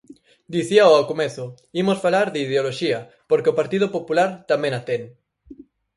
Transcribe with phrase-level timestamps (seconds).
[0.55, 1.45] Dicíao ao comezo,
[1.81, 5.01] imos falar de ideoloxía, porque o Partido Popular tamén a ten.